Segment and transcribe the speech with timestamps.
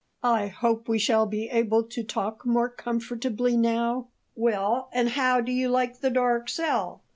[0.23, 4.07] "I hope we shall be able to talk more comfortably now.
[4.35, 7.03] Well, and how do you like the dark cell?